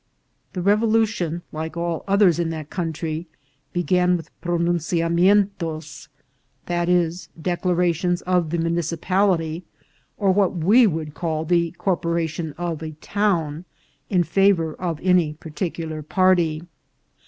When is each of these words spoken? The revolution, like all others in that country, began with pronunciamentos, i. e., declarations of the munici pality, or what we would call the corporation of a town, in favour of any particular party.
The 0.53 0.63
revolution, 0.63 1.43
like 1.51 1.77
all 1.77 2.03
others 2.07 2.39
in 2.39 2.49
that 2.49 2.71
country, 2.71 3.27
began 3.71 4.17
with 4.17 4.31
pronunciamentos, 4.41 6.07
i. 6.67 6.85
e., 6.89 7.11
declarations 7.39 8.23
of 8.23 8.49
the 8.49 8.57
munici 8.57 8.97
pality, 8.99 9.61
or 10.17 10.31
what 10.31 10.55
we 10.55 10.87
would 10.87 11.13
call 11.13 11.45
the 11.45 11.69
corporation 11.73 12.53
of 12.57 12.81
a 12.81 12.93
town, 12.93 13.65
in 14.09 14.23
favour 14.23 14.73
of 14.73 14.99
any 15.03 15.33
particular 15.35 16.01
party. 16.01 16.63